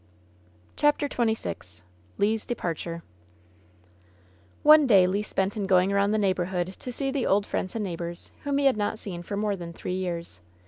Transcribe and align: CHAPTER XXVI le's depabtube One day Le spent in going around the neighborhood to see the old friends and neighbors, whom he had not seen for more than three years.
CHAPTER 0.77 1.07
XXVI 1.07 1.81
le's 2.17 2.47
depabtube 2.47 3.03
One 4.63 4.87
day 4.87 5.05
Le 5.05 5.21
spent 5.23 5.55
in 5.55 5.67
going 5.67 5.93
around 5.93 6.09
the 6.09 6.17
neighborhood 6.17 6.73
to 6.79 6.91
see 6.91 7.11
the 7.11 7.27
old 7.27 7.45
friends 7.45 7.75
and 7.75 7.83
neighbors, 7.83 8.31
whom 8.43 8.57
he 8.57 8.65
had 8.65 8.77
not 8.77 8.97
seen 8.97 9.21
for 9.21 9.37
more 9.37 9.55
than 9.55 9.73
three 9.73 9.93
years. 9.93 10.41